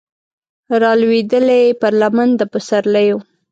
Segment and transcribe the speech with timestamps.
[0.81, 3.17] رالویدلې پر لمن د پسرلیو